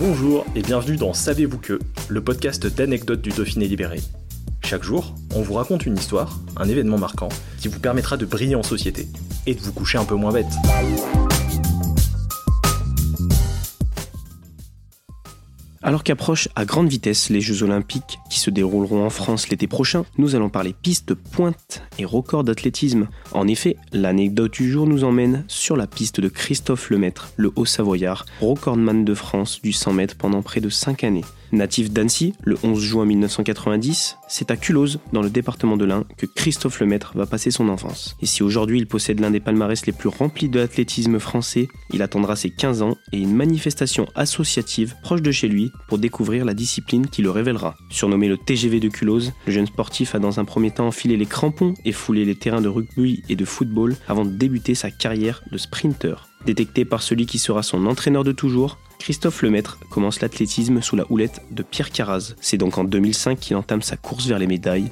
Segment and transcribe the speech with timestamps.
[0.00, 1.78] Bonjour et bienvenue dans Savez-vous que,
[2.08, 4.00] le podcast d'anecdotes du Dauphiné libéré.
[4.64, 7.28] Chaque jour, on vous raconte une histoire, un événement marquant,
[7.58, 9.08] qui vous permettra de briller en société
[9.44, 10.46] et de vous coucher un peu moins bête.
[15.82, 20.04] Alors qu'approchent à grande vitesse les Jeux Olympiques qui se dérouleront en France l'été prochain,
[20.18, 23.08] nous allons parler piste pointe et record d'athlétisme.
[23.32, 28.26] En effet, l'anecdote du jour nous emmène sur la piste de Christophe Lemaître, le Haut-Savoyard,
[28.42, 31.24] recordman de France du 100 mètres pendant près de 5 années.
[31.52, 36.26] Natif d'Annecy, le 11 juin 1990, c'est à Culose, dans le département de l'Ain, que
[36.26, 38.16] Christophe Lemaître va passer son enfance.
[38.20, 42.02] Et si aujourd'hui il possède l'un des palmarès les plus remplis de l'athlétisme français, il
[42.02, 46.54] attendra ses 15 ans et une manifestation associative proche de chez lui pour découvrir la
[46.54, 47.76] discipline qui le révélera.
[47.90, 51.26] Surnommé le TGV de Culose, le jeune sportif a dans un premier temps enfilé les
[51.26, 55.42] crampons et foulé les terrains de rugby et de football avant de débuter sa carrière
[55.50, 56.29] de sprinter.
[56.46, 61.04] Détecté par celui qui sera son entraîneur de toujours, Christophe Lemaître commence l'athlétisme sous la
[61.10, 62.34] houlette de Pierre Carraz.
[62.40, 64.90] C'est donc en 2005 qu'il entame sa course vers les médailles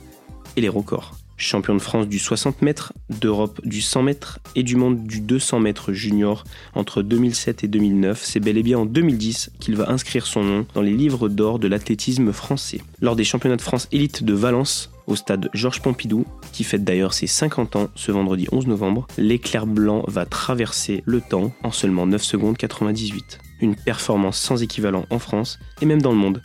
[0.56, 1.16] et les records.
[1.38, 5.60] Champion de France du 60 mètres, d'Europe du 100 mètres et du monde du 200
[5.60, 10.26] mètres junior entre 2007 et 2009, c'est bel et bien en 2010 qu'il va inscrire
[10.26, 12.80] son nom dans les livres d'or de l'athlétisme français.
[13.00, 17.14] Lors des championnats de France élite de Valence, au stade Georges Pompidou, qui fête d'ailleurs
[17.14, 22.06] ses 50 ans ce vendredi 11 novembre, l'éclair blanc va traverser le temps en seulement
[22.06, 26.42] 9 secondes 98 une performance sans équivalent en France et même dans le monde.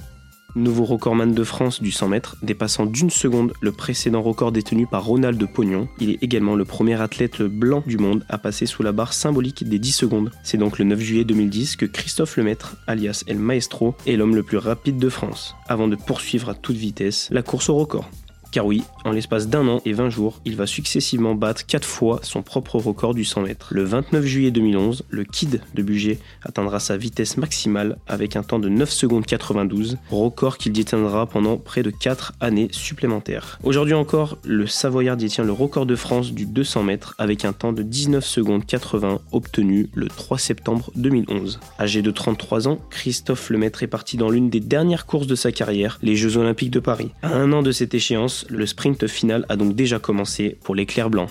[0.56, 5.04] Nouveau recordman de France du 100 mètres, dépassant d'une seconde le précédent record détenu par
[5.04, 5.88] Ronald Pognon.
[6.00, 9.68] Il est également le premier athlète blanc du monde à passer sous la barre symbolique
[9.68, 10.32] des 10 secondes.
[10.44, 14.44] C'est donc le 9 juillet 2010 que Christophe Lemaître, alias El Maestro, est l'homme le
[14.44, 18.08] plus rapide de France, avant de poursuivre à toute vitesse la course au record.
[18.54, 22.20] Car oui, en l'espace d'un an et 20 jours, il va successivement battre 4 fois
[22.22, 23.70] son propre record du 100 mètres.
[23.72, 28.60] Le 29 juillet 2011, le Kid de Bugé atteindra sa vitesse maximale avec un temps
[28.60, 33.58] de 9 secondes 92, record qu'il détiendra pendant près de 4 années supplémentaires.
[33.64, 37.74] Aujourd'hui encore, le Savoyard détient le record de France du 200 mètres avec un temps
[37.74, 41.60] de 19 secondes 80 obtenu le 3 septembre 2011.
[41.80, 45.52] Âgé de 33 ans, Christophe Lemaître est parti dans l'une des dernières courses de sa
[45.52, 47.10] carrière, les Jeux Olympiques de Paris.
[47.24, 51.10] À un an de cette échéance, le sprint final a donc déjà commencé pour l'éclair
[51.10, 51.28] blanc.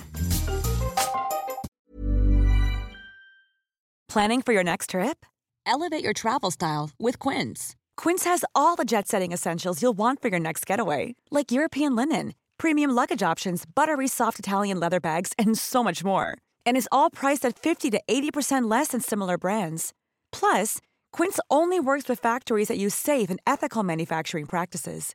[4.08, 5.24] Planning for your next trip?
[5.64, 7.74] Elevate your travel style with Quince.
[7.96, 12.34] Quince has all the jet-setting essentials you'll want for your next getaway, like European linen,
[12.58, 16.36] premium luggage options, buttery soft Italian leather bags, and so much more.
[16.66, 19.94] And is all priced at 50 to 80% less than similar brands.
[20.30, 20.78] Plus,
[21.12, 25.14] Quince only works with factories that use safe and ethical manufacturing practices.